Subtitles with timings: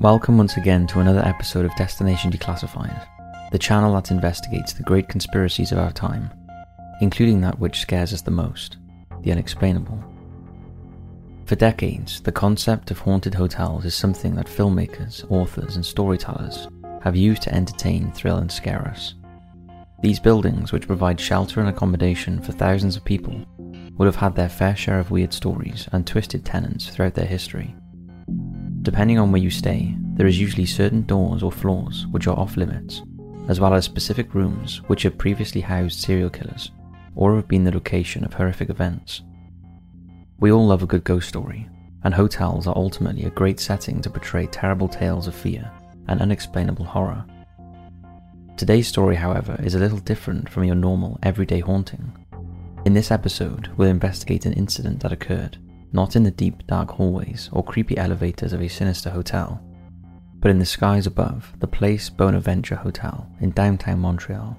[0.00, 3.06] Welcome once again to another episode of Destination Declassified,
[3.50, 6.30] the channel that investigates the great conspiracies of our time,
[7.00, 8.76] including that which scares us the most
[9.22, 9.98] the unexplainable.
[11.46, 16.68] For decades, the concept of haunted hotels is something that filmmakers, authors, and storytellers
[17.00, 19.14] have used to entertain, thrill, and scare us.
[20.02, 23.40] These buildings, which provide shelter and accommodation for thousands of people,
[23.96, 27.74] would have had their fair share of weird stories and twisted tenants throughout their history.
[28.86, 32.56] Depending on where you stay, there is usually certain doors or floors which are off
[32.56, 33.02] limits,
[33.48, 36.70] as well as specific rooms which have previously housed serial killers
[37.16, 39.22] or have been the location of horrific events.
[40.38, 41.68] We all love a good ghost story,
[42.04, 45.68] and hotels are ultimately a great setting to portray terrible tales of fear
[46.06, 47.24] and unexplainable horror.
[48.56, 52.12] Today's story, however, is a little different from your normal everyday haunting.
[52.84, 55.58] In this episode, we'll investigate an incident that occurred
[55.96, 59.60] not in the deep, dark hallways or creepy elevators of a sinister hotel,
[60.40, 64.56] but in the skies above the Place Bonaventure Hotel in downtown Montreal.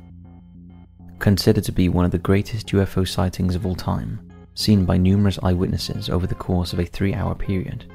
[1.19, 4.19] Considered to be one of the greatest UFO sightings of all time,
[4.55, 7.85] seen by numerous eyewitnesses over the course of a three hour period,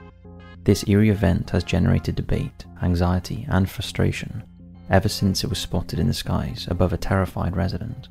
[0.63, 4.45] this eerie event has generated debate, anxiety, and frustration
[4.89, 8.09] ever since it was spotted in the skies above a terrified resident.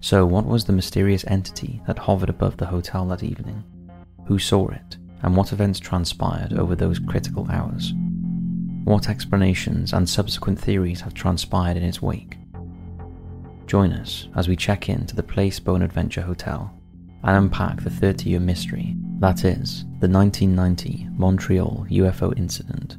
[0.00, 3.64] So, what was the mysterious entity that hovered above the hotel that evening?
[4.26, 7.92] Who saw it, and what events transpired over those critical hours?
[8.84, 12.36] What explanations and subsequent theories have transpired in its wake?
[13.66, 16.72] Join us as we check in to the Place Bonaventure Hotel
[17.24, 22.98] and unpack the 30 year mystery that is the 1990 Montreal UFO incident.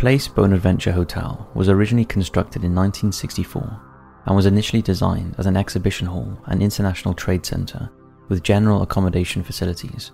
[0.00, 3.82] Place Bonaventure Hotel was originally constructed in 1964
[4.24, 7.90] and was initially designed as an exhibition hall and international trade center
[8.30, 10.12] with general accommodation facilities.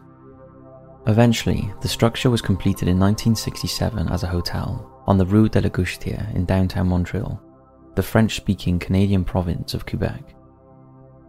[1.06, 5.68] Eventually, the structure was completed in 1967 as a hotel on the Rue de la
[5.68, 7.40] Gauchetière in downtown Montreal,
[7.94, 10.34] the French speaking Canadian province of Quebec.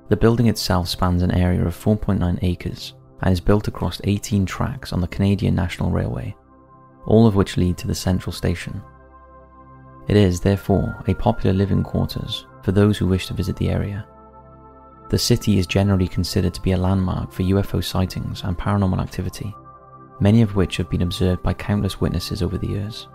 [0.09, 4.94] The building itself spans an area of 4.9 acres and is built across 18 tracks
[4.94, 6.35] on the Canadian National Railway
[7.07, 8.81] all of which lead to the central station.
[10.07, 14.06] It is, therefore, a popular living quarters for those who wish to visit the area.
[15.09, 19.53] The city is generally considered to be a landmark for UFO sightings and paranormal activity,
[20.19, 23.07] many of which have been observed by countless witnesses over the years.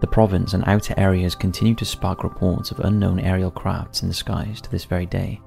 [0.00, 4.14] The province and outer areas continue to spark reports of unknown aerial crafts in the
[4.14, 5.40] skies to this very day.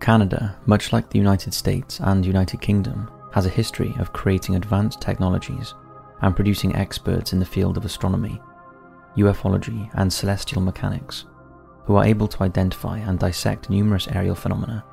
[0.00, 5.00] Canada, much like the United States and United Kingdom, has a history of creating advanced
[5.00, 5.74] technologies
[6.22, 8.40] and producing experts in the field of astronomy,
[9.16, 11.24] ufology, and celestial mechanics,
[11.84, 14.84] who are able to identify and dissect numerous aerial phenomena.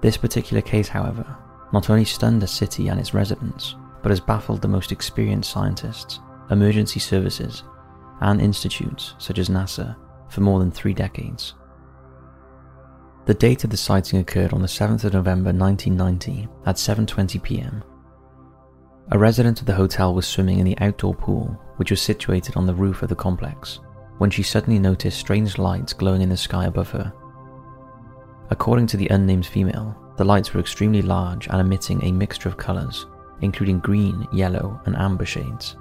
[0.00, 1.36] This particular case, however,
[1.72, 6.18] not only stunned a city and its residents, but has baffled the most experienced scientists,
[6.50, 7.62] emergency services,
[8.20, 9.96] and institutes such as NASA
[10.28, 11.54] for more than three decades.
[13.24, 17.84] The date of the sighting occurred on the 7th of November 1990 at 7:20 p.m.
[19.10, 22.66] A resident of the hotel was swimming in the outdoor pool, which was situated on
[22.66, 23.80] the roof of the complex,
[24.18, 27.12] when she suddenly noticed strange lights glowing in the sky above her.
[28.50, 32.56] According to the unnamed female, the lights were extremely large and emitting a mixture of
[32.56, 33.06] colours,
[33.40, 35.76] including green, yellow, and amber shades.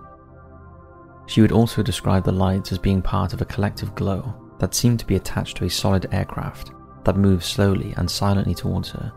[1.27, 4.99] She would also describe the lights as being part of a collective glow that seemed
[4.99, 6.71] to be attached to a solid aircraft
[7.03, 9.13] that moved slowly and silently towards her.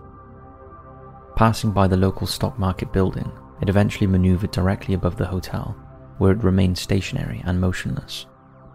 [1.37, 5.77] Passing by the local stock market building, it eventually maneuvered directly above the hotel,
[6.19, 8.27] where it remained stationary and motionless,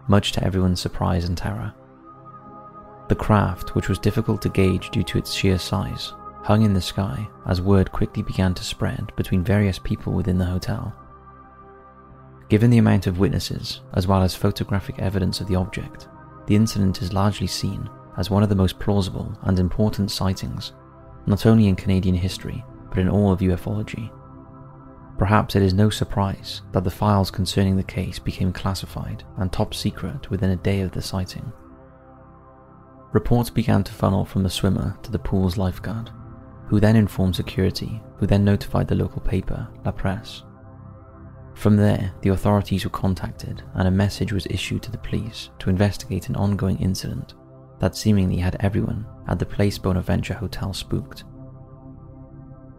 [0.08, 1.72] much to everyone's surprise and terror.
[3.08, 6.12] The craft, which was difficult to gauge due to its sheer size,
[6.42, 10.44] hung in the sky as word quickly began to spread between various people within the
[10.44, 10.94] hotel.
[12.48, 16.08] Given the amount of witnesses, as well as photographic evidence of the object,
[16.46, 20.72] the incident is largely seen as one of the most plausible and important sightings,
[21.26, 24.10] not only in Canadian history, but in all of ufology.
[25.20, 29.74] Perhaps it is no surprise that the files concerning the case became classified and top
[29.74, 31.52] secret within a day of the sighting.
[33.12, 36.10] Reports began to funnel from the swimmer to the pool's lifeguard,
[36.68, 40.42] who then informed security, who then notified the local paper, La Presse.
[41.52, 45.68] From there, the authorities were contacted and a message was issued to the police to
[45.68, 47.34] investigate an ongoing incident
[47.78, 51.24] that seemingly had everyone at the Place Bonaventure Hotel spooked.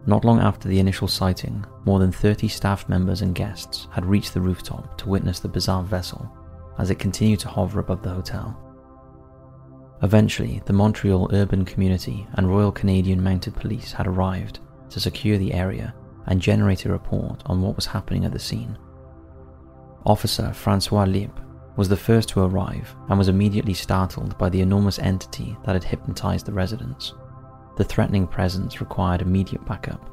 [0.04, 4.34] Not long after the initial sighting, more than 30 staff members and guests had reached
[4.34, 6.30] the rooftop to witness the bizarre vessel
[6.78, 8.58] as it continued to hover above the hotel.
[10.02, 14.58] Eventually, the Montreal urban community and Royal Canadian Mounted Police had arrived
[14.90, 15.94] to secure the area
[16.26, 18.76] and generate a report on what was happening at the scene.
[20.04, 21.40] Officer Francois Lippe
[21.76, 25.84] was the first to arrive and was immediately startled by the enormous entity that had
[25.84, 27.14] hypnotized the residents.
[27.76, 30.08] The threatening presence required immediate backup.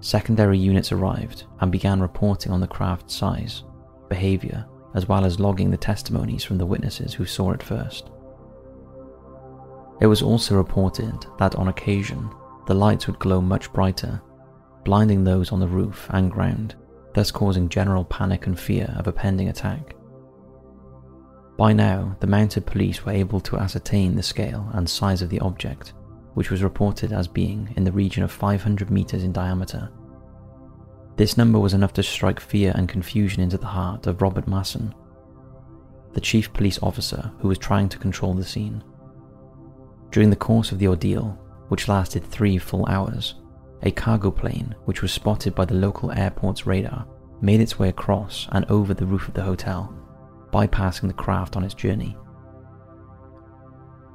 [0.00, 3.64] Secondary units arrived and began reporting on the craft's size,
[4.08, 8.10] behavior, as well as logging the testimonies from the witnesses who saw it first.
[10.00, 12.30] It was also reported that on occasion,
[12.66, 14.20] the lights would glow much brighter,
[14.84, 16.76] blinding those on the roof and ground,
[17.14, 19.96] thus causing general panic and fear of a pending attack.
[21.56, 25.40] By now, the mounted police were able to ascertain the scale and size of the
[25.40, 25.92] object,
[26.34, 29.90] which was reported as being in the region of 500 meters in diameter.
[31.16, 34.94] This number was enough to strike fear and confusion into the heart of Robert Masson,
[36.12, 38.82] the chief police officer who was trying to control the scene.
[40.10, 41.38] During the course of the ordeal,
[41.68, 43.34] which lasted three full hours,
[43.82, 47.06] a cargo plane, which was spotted by the local airport's radar,
[47.40, 49.94] made its way across and over the roof of the hotel
[50.52, 52.16] bypassing the craft on its journey.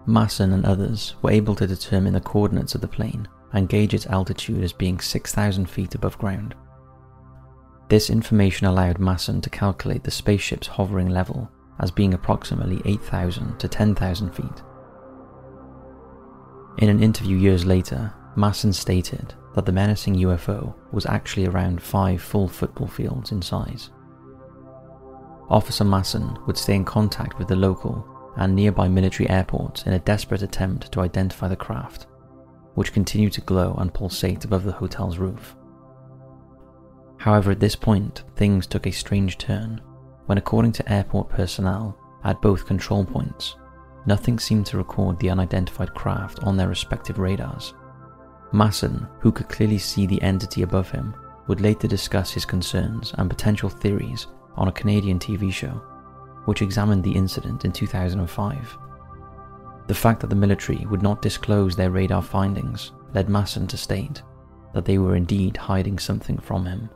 [0.06, 4.08] Masson and others were able to determine the coordinates of the plane and gauge its
[4.08, 6.56] altitude as being 6,000 feet above ground.
[7.90, 13.68] This information allowed Masson to calculate the spaceship's hovering level as being approximately 8,000 to
[13.68, 14.64] 10,000 feet.
[16.80, 22.22] In an interview years later, Masson stated that the menacing UFO was actually around five
[22.22, 23.92] full football fields in size.
[25.50, 28.08] Officer Masson would stay in contact with the local
[28.38, 32.08] and nearby military airports in a desperate attempt to identify the craft,
[32.76, 35.56] which continued to glow and pulsate above the hotel's roof.
[37.18, 39.82] However, at this point, things took a strange turn
[40.26, 43.56] when, according to airport personnel at both control points,
[44.06, 47.74] nothing seemed to record the unidentified craft on their respective radars.
[48.52, 51.16] Masson, who could clearly see the entity above him,
[51.48, 55.82] would later discuss his concerns and potential theories on a Canadian TV show,
[56.46, 58.78] which examined the incident in 2005.
[59.88, 64.22] The fact that the military would not disclose their radar findings led Masson to state
[64.74, 66.90] that they were indeed hiding something from him.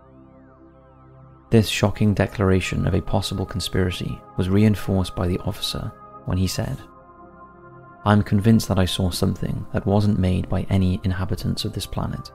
[1.50, 5.92] This shocking declaration of a possible conspiracy was reinforced by the officer
[6.26, 6.78] when he said,
[8.04, 12.32] I'm convinced that I saw something that wasn't made by any inhabitants of this planet.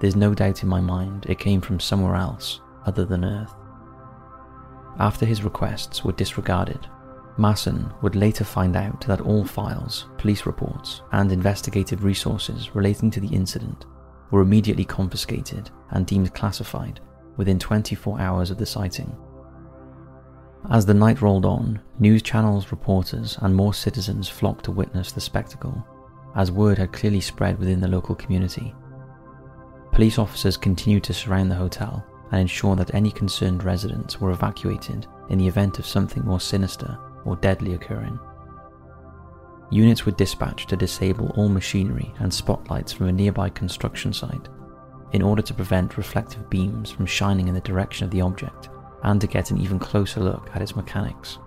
[0.00, 3.54] There's no doubt in my mind it came from somewhere else other than Earth.
[4.98, 6.86] After his requests were disregarded,
[7.38, 13.20] Masson would later find out that all files, police reports, and investigative resources relating to
[13.20, 13.86] the incident
[14.30, 17.00] were immediately confiscated and deemed classified
[17.36, 19.16] within 24 hours of the sighting.
[20.70, 25.20] As the night rolled on, news channels, reporters, and more citizens flocked to witness the
[25.20, 25.86] spectacle,
[26.36, 28.74] as word had clearly spread within the local community.
[29.92, 35.06] Police officers continued to surround the hotel and ensure that any concerned residents were evacuated
[35.28, 38.18] in the event of something more sinister or deadly occurring.
[39.70, 44.48] Units were dispatched to disable all machinery and spotlights from a nearby construction site
[45.12, 48.68] in order to prevent reflective beams from shining in the direction of the object
[49.02, 51.38] and to get an even closer look at its mechanics.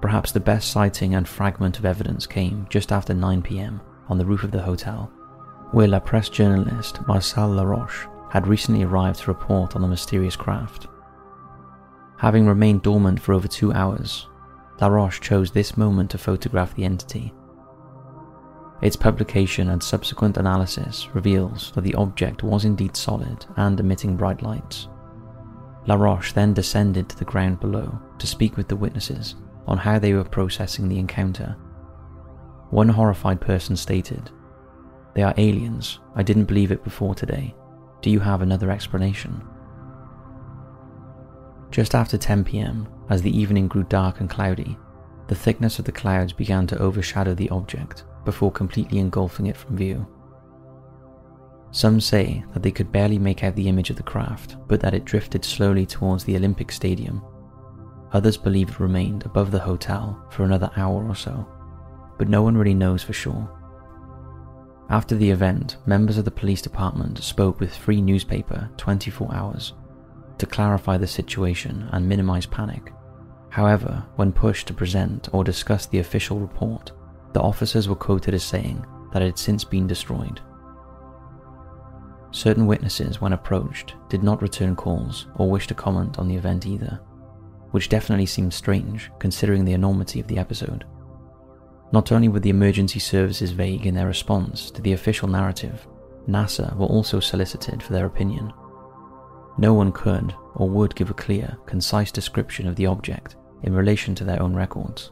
[0.00, 4.24] Perhaps the best sighting and fragment of evidence came just after 9 pm on the
[4.24, 5.10] roof of the hotel,
[5.72, 10.86] where La Presse journalist Marcel Laroche had recently arrived to report on the mysterious craft.
[12.18, 14.26] Having remained dormant for over two hours,
[14.80, 17.32] Laroche chose this moment to photograph the entity.
[18.82, 24.42] Its publication and subsequent analysis reveals that the object was indeed solid and emitting bright
[24.42, 24.88] lights.
[25.86, 29.34] Laroche then descended to the ground below to speak with the witnesses
[29.66, 31.56] on how they were processing the encounter.
[32.70, 34.30] One horrified person stated,
[35.14, 35.98] They are aliens.
[36.14, 37.54] I didn't believe it before today.
[38.02, 39.42] Do you have another explanation?
[41.70, 44.78] Just after 10 pm, as the evening grew dark and cloudy,
[45.28, 49.76] the thickness of the clouds began to overshadow the object before completely engulfing it from
[49.76, 50.06] view.
[51.72, 54.94] Some say that they could barely make out the image of the craft, but that
[54.94, 57.22] it drifted slowly towards the Olympic Stadium.
[58.12, 61.46] Others believe it remained above the hotel for another hour or so,
[62.18, 63.59] but no one really knows for sure.
[64.90, 69.72] After the event, members of the police department spoke with Free Newspaper 24 Hours
[70.38, 72.92] to clarify the situation and minimize panic.
[73.50, 76.90] However, when pushed to present or discuss the official report,
[77.34, 80.40] the officers were quoted as saying that it had since been destroyed.
[82.32, 86.66] Certain witnesses, when approached, did not return calls or wish to comment on the event
[86.66, 87.00] either,
[87.70, 90.84] which definitely seems strange considering the enormity of the episode.
[91.92, 95.86] Not only were the emergency services vague in their response to the official narrative,
[96.28, 98.52] NASA were also solicited for their opinion.
[99.58, 104.14] No one could or would give a clear, concise description of the object in relation
[104.14, 105.10] to their own records.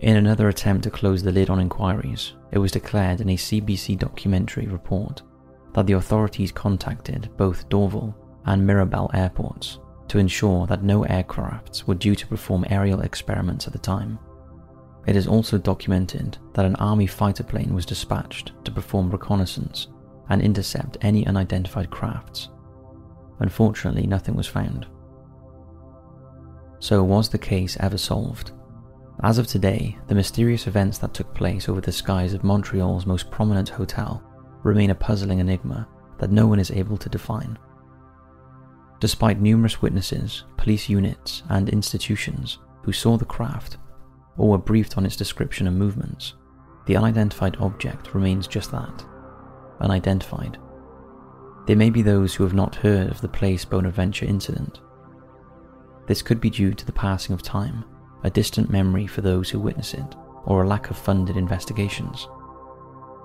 [0.00, 3.98] In another attempt to close the lid on inquiries, it was declared in a CBC
[3.98, 5.22] documentary report
[5.72, 11.94] that the authorities contacted both Dorval and Mirabel airports to ensure that no aircrafts were
[11.94, 14.18] due to perform aerial experiments at the time.
[15.06, 19.86] It is also documented that an Army fighter plane was dispatched to perform reconnaissance
[20.28, 22.48] and intercept any unidentified crafts.
[23.38, 24.86] Unfortunately, nothing was found.
[26.80, 28.50] So, was the case ever solved?
[29.22, 33.30] As of today, the mysterious events that took place over the skies of Montreal's most
[33.30, 34.22] prominent hotel
[34.62, 37.56] remain a puzzling enigma that no one is able to define.
[39.00, 43.78] Despite numerous witnesses, police units, and institutions who saw the craft
[44.36, 46.34] or were briefed on its description and movements,
[46.86, 49.04] the unidentified object remains just that
[49.80, 50.58] unidentified.
[51.66, 54.80] There may be those who have not heard of the Place Bonaventure incident.
[56.06, 57.84] This could be due to the passing of time,
[58.22, 60.14] a distant memory for those who witness it,
[60.44, 62.26] or a lack of funded investigations.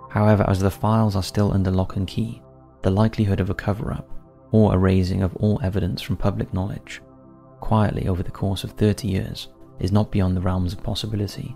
[0.09, 2.41] However, as the files are still under lock and key,
[2.81, 4.09] the likelihood of a cover up
[4.51, 7.01] or a raising of all evidence from public knowledge
[7.61, 9.47] quietly over the course of 30 years
[9.81, 11.55] is not beyond the realms of possibility.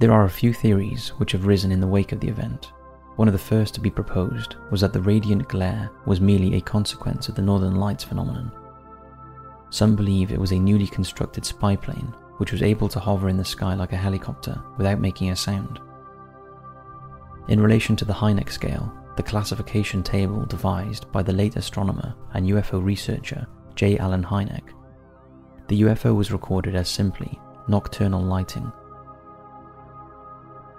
[0.00, 2.72] There are a few theories which have risen in the wake of the event.
[3.16, 6.60] One of the first to be proposed was that the radiant glare was merely a
[6.60, 8.50] consequence of the Northern Lights phenomenon.
[9.68, 13.36] Some believe it was a newly constructed spy plane which was able to hover in
[13.36, 15.78] the sky like a helicopter without making a sound.
[17.48, 22.46] In relation to the Hynek scale, the classification table devised by the late astronomer and
[22.46, 23.98] UFO researcher J.
[23.98, 24.72] Allen Hynek,
[25.70, 28.72] the UFO was recorded as simply nocturnal lighting.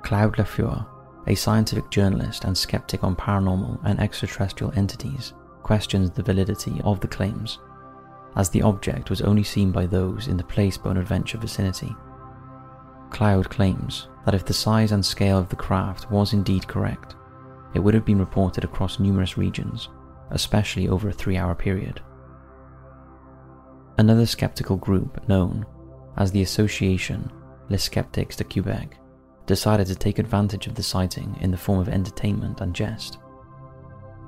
[0.03, 0.85] Claude Lafleur,
[1.27, 5.31] a scientific journalist and skeptic on paranormal and extraterrestrial entities,
[5.63, 7.59] questions the validity of the claims,
[8.35, 11.95] as the object was only seen by those in the Place Bonaventure vicinity.
[13.11, 17.15] Claude claims that if the size and scale of the craft was indeed correct,
[17.73, 19.87] it would have been reported across numerous regions,
[20.31, 22.01] especially over a three hour period.
[23.97, 25.65] Another skeptical group, known
[26.17, 27.31] as the Association
[27.69, 28.97] Les Sceptiques de Quebec,
[29.45, 33.17] decided to take advantage of the sighting in the form of entertainment and jest.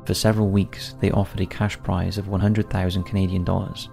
[0.05, 3.89] For several weeks, they offered a cash prize of 100,000 Canadian dollars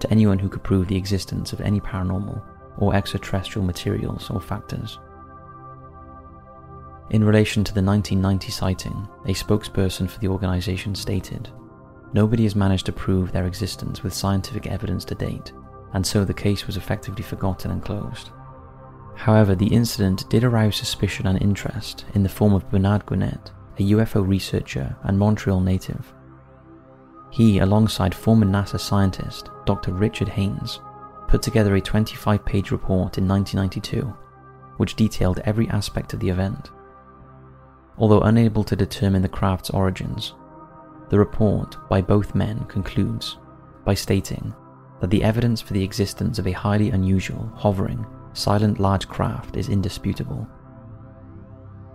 [0.00, 2.42] to anyone who could prove the existence of any paranormal
[2.78, 4.98] or extraterrestrial materials or factors.
[7.10, 11.50] In relation to the 1990 sighting, a spokesperson for the organization stated,
[12.14, 15.52] Nobody has managed to prove their existence with scientific evidence to date,
[15.94, 18.30] and so the case was effectively forgotten and closed.
[19.14, 23.82] However, the incident did arouse suspicion and interest in the form of Bernard Guénette, a
[23.92, 26.12] UFO researcher and Montreal native.
[27.30, 29.92] He, alongside former NASA scientist Dr.
[29.92, 30.80] Richard Haines,
[31.28, 34.02] put together a 25 page report in 1992,
[34.76, 36.70] which detailed every aspect of the event.
[37.96, 40.34] Although unable to determine the craft's origins,
[41.12, 43.36] the report by both men concludes
[43.84, 44.54] by stating
[44.98, 49.68] that the evidence for the existence of a highly unusual, hovering, silent large craft is
[49.68, 50.48] indisputable.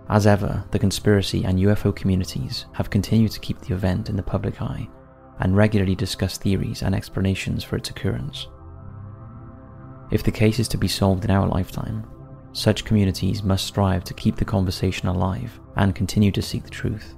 [0.08, 4.22] As ever, the conspiracy and UFO communities have continued to keep the event in the
[4.22, 4.88] public eye
[5.40, 8.46] and regularly discuss theories and explanations for its occurrence.
[10.12, 12.06] If the case is to be solved in our lifetime,
[12.52, 17.16] such communities must strive to keep the conversation alive and continue to seek the truth.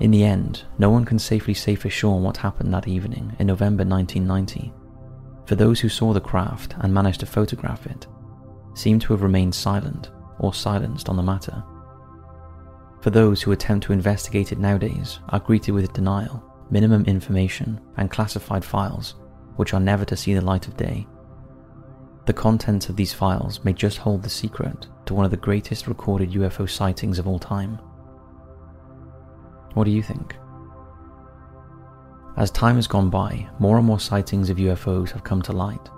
[0.00, 3.46] In the end, no one can safely say for sure what happened that evening in
[3.46, 4.72] November 1990.
[5.46, 8.06] For those who saw the craft and managed to photograph it,
[8.74, 11.64] seem to have remained silent or silenced on the matter.
[13.00, 18.10] For those who attempt to investigate it nowadays are greeted with denial, minimum information, and
[18.10, 19.14] classified files,
[19.56, 21.06] which are never to see the light of day
[22.26, 25.86] the contents of these files may just hold the secret to one of the greatest
[25.86, 27.78] recorded UFO sightings of all time.
[29.76, 30.34] What do you think?
[32.38, 35.90] As time has gone by, more and more sightings of UFOs have come to light.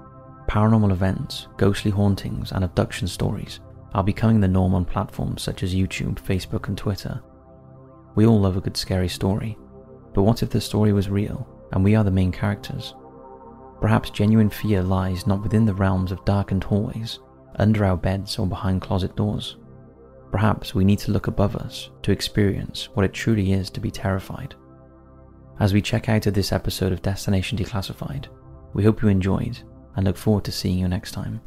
[0.48, 3.60] Paranormal events, ghostly hauntings, and abduction stories
[3.94, 7.22] are becoming the norm on platforms such as YouTube, Facebook, and Twitter.
[8.16, 9.56] We all love a good scary story,
[10.12, 12.96] but what if the story was real and we are the main characters?
[13.80, 17.20] Perhaps genuine fear lies not within the realms of darkened hallways,
[17.60, 19.56] under our beds, or behind closet doors.
[20.30, 23.90] Perhaps we need to look above us to experience what it truly is to be
[23.90, 24.54] terrified.
[25.60, 28.26] As we check out of this episode of Destination Declassified,
[28.74, 29.58] we hope you enjoyed
[29.96, 31.40] and look forward to seeing you next time.